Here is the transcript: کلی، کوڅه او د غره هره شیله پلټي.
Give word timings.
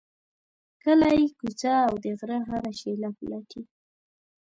کلی، 0.83 1.21
کوڅه 1.37 1.73
او 1.87 1.93
د 2.03 2.05
غره 2.19 2.37
هره 2.49 2.71
شیله 2.79 3.09
پلټي. 3.17 3.61